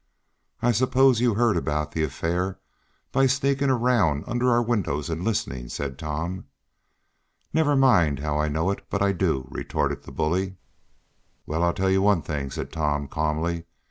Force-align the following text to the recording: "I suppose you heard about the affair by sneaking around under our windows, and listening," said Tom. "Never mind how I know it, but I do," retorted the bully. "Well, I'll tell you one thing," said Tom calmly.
"I 0.63 0.71
suppose 0.71 1.21
you 1.21 1.35
heard 1.35 1.55
about 1.55 1.91
the 1.91 2.01
affair 2.01 2.59
by 3.11 3.27
sneaking 3.27 3.69
around 3.69 4.23
under 4.25 4.49
our 4.49 4.63
windows, 4.63 5.11
and 5.11 5.23
listening," 5.23 5.69
said 5.69 5.99
Tom. 5.99 6.45
"Never 7.53 7.75
mind 7.75 8.17
how 8.17 8.39
I 8.39 8.47
know 8.47 8.71
it, 8.71 8.83
but 8.89 9.03
I 9.03 9.11
do," 9.11 9.47
retorted 9.51 10.01
the 10.01 10.11
bully. 10.11 10.55
"Well, 11.45 11.61
I'll 11.63 11.71
tell 11.75 11.91
you 11.91 12.01
one 12.01 12.23
thing," 12.23 12.49
said 12.49 12.71
Tom 12.71 13.07
calmly. 13.09 13.65